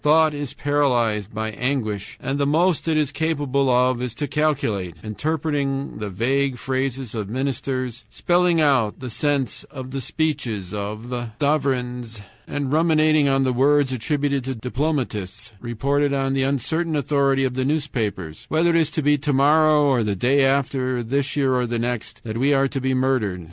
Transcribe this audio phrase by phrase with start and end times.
[0.01, 4.95] Thought is paralyzed by anguish, and the most it is capable of is to calculate
[5.03, 12.19] interpreting the vague phrases of ministers, spelling out the sense of the speeches of sovereigns,
[12.47, 17.63] and ruminating on the words attributed to diplomatists reported on the uncertain authority of the
[17.63, 21.67] newspapers whether it is to be to morrow or the day after, this year or
[21.67, 23.39] the next, that we are to be murdered.